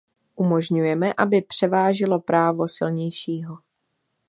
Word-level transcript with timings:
Umožňujeme, 0.35 1.13
aby 1.17 1.41
převážilo 1.41 2.19
právo 2.19 2.67
silnějšího. 2.67 3.57